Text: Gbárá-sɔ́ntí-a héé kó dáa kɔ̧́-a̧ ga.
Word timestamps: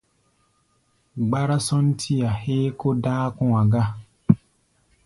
Gbárá-sɔ́ntí-a 1.27 2.29
héé 2.41 2.67
kó 2.79 2.87
dáa 3.03 3.25
kɔ̧́-a̧ 3.37 3.63
ga. 3.71 3.83